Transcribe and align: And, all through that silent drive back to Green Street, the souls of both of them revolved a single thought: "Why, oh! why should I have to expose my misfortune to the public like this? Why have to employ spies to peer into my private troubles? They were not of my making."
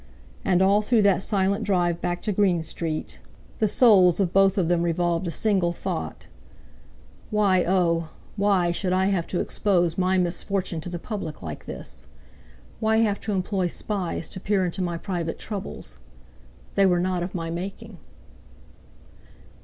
And, 0.43 0.63
all 0.63 0.81
through 0.81 1.03
that 1.03 1.21
silent 1.21 1.63
drive 1.63 2.01
back 2.01 2.23
to 2.23 2.31
Green 2.31 2.63
Street, 2.63 3.19
the 3.59 3.67
souls 3.67 4.19
of 4.19 4.33
both 4.33 4.57
of 4.57 4.67
them 4.67 4.81
revolved 4.81 5.27
a 5.27 5.29
single 5.29 5.73
thought: 5.73 6.25
"Why, 7.29 7.63
oh! 7.65 8.09
why 8.35 8.71
should 8.71 8.93
I 8.93 9.11
have 9.13 9.27
to 9.27 9.39
expose 9.39 9.99
my 9.99 10.17
misfortune 10.17 10.81
to 10.81 10.89
the 10.89 10.97
public 10.97 11.43
like 11.43 11.67
this? 11.67 12.07
Why 12.79 12.97
have 12.97 13.19
to 13.19 13.31
employ 13.31 13.67
spies 13.67 14.27
to 14.29 14.39
peer 14.39 14.65
into 14.65 14.81
my 14.81 14.97
private 14.97 15.37
troubles? 15.37 15.99
They 16.73 16.87
were 16.87 16.99
not 16.99 17.21
of 17.21 17.35
my 17.35 17.51
making." 17.51 17.99